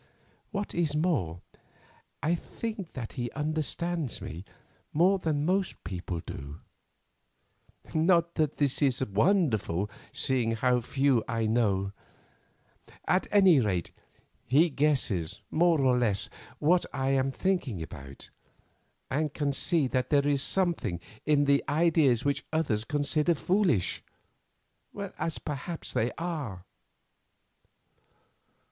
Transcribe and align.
What 0.49 0.73
is 0.73 0.95
more, 0.95 1.41
I 2.23 2.33
think 2.33 2.93
that 2.93 3.13
he 3.13 3.29
understands 3.33 4.19
me 4.19 4.45
more 4.93 5.19
than 5.19 5.45
most 5.45 5.83
people 5.83 6.21
do; 6.21 6.59
not 7.93 8.33
that 8.33 8.55
this 8.55 8.81
is 8.81 9.05
wonderful, 9.05 9.91
seeing 10.11 10.53
how 10.53 10.81
few 10.81 11.23
I 11.27 11.45
know. 11.45 11.91
At 13.07 13.27
any 13.29 13.59
rate, 13.59 13.91
he 14.47 14.71
guesses 14.71 15.43
more 15.51 15.79
or 15.79 15.99
less 15.99 16.31
what 16.57 16.83
I 16.91 17.09
am 17.11 17.29
thinking 17.29 17.79
about, 17.83 18.31
and 19.11 19.31
can 19.35 19.53
see 19.53 19.85
that 19.85 20.09
there 20.09 20.27
is 20.27 20.41
something 20.41 20.99
in 21.27 21.45
the 21.45 21.63
ideas 21.69 22.25
which 22.25 22.43
others 22.51 22.85
consider 22.85 23.35
foolish, 23.35 24.01
as 25.19 25.37
perhaps 25.37 25.93
they 25.93 26.11
are. 26.17 26.65